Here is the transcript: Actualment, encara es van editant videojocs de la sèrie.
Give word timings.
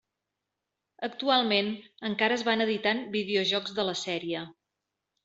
Actualment, 1.07 1.69
encara 2.09 2.37
es 2.39 2.45
van 2.47 2.65
editant 2.65 3.03
videojocs 3.17 3.77
de 3.81 3.87
la 3.91 3.95
sèrie. 4.01 4.43